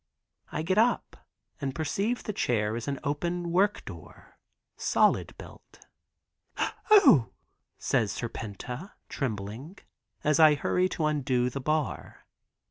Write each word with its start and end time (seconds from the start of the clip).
I 0.51 0.63
get 0.63 0.79
up 0.79 1.27
and 1.59 1.75
perceive 1.75 2.23
the 2.23 2.33
chair 2.33 2.75
is 2.75 2.87
an 2.87 2.99
open 3.03 3.51
work 3.51 3.85
door, 3.85 4.39
solid 4.75 5.35
built. 5.37 5.85
"O," 6.89 7.29
says 7.77 8.11
Serpenta, 8.11 8.93
trembling, 9.09 9.77
as 10.23 10.39
I 10.39 10.55
hurry 10.55 10.89
to 10.89 11.05
undo 11.05 11.51
the 11.51 11.61
bar. 11.61 12.25